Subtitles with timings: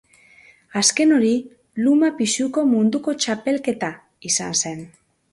[0.79, 1.33] Azken hori
[1.87, 3.91] luma pisuko munduko txapelketa
[4.31, 4.83] izan zen.